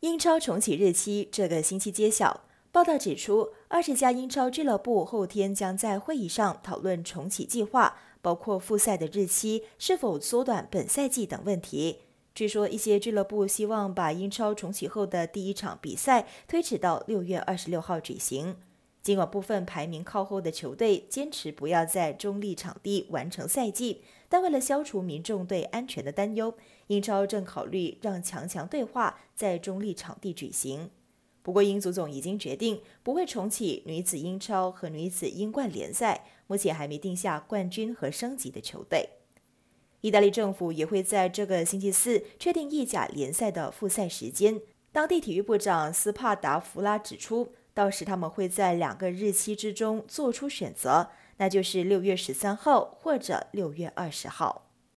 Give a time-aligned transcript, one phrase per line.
[0.00, 2.44] 英超重启日期这个星期揭晓。
[2.70, 12.02] 报道指出，二十家英超俱乐部后天将在会议上讨论重启计划，包括复赛的日期是否缩短本赛季等问题。
[12.32, 18.54] 据说，一些俱乐部希望把英超重启后的第一场比赛推迟到六月二十六号举行。
[19.08, 26.52] 尽管部分排名靠后的球队坚持不要在中立场地完成赛季，但为了消除民众对安全的担忧，
[26.88, 30.90] 英超正考虑让强强对话在中立场地举行。
[31.40, 39.08] 不过，英足总已经决定不会重启女子英超和女子英冠联赛，目前还没定下冠军和升级的球队。
[40.02, 44.60] 意大利政府也会在这个星期四确定意甲联赛的复赛时间。
[44.92, 54.67] 当地体育部长斯帕达弗拉指出，到时他们会在两个日期之中做出选择，那就是六月十三号或者六月二十号。